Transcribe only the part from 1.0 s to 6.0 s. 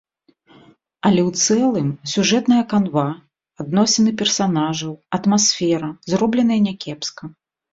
Але ў цэлым сюжэтная канва, адносіны персанажаў, атмасфера